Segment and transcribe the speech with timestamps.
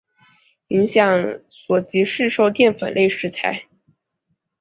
[0.69, 3.65] 影响所及市售淀粉类食材。